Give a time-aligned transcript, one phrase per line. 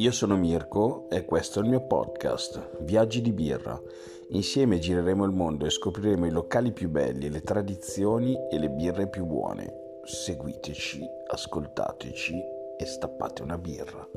[0.00, 3.78] Io sono Mirko e questo è il mio podcast, Viaggi di birra.
[4.30, 9.10] Insieme gireremo il mondo e scopriremo i locali più belli, le tradizioni e le birre
[9.10, 9.98] più buone.
[10.04, 12.34] Seguiteci, ascoltateci
[12.78, 14.08] e stappate una birra.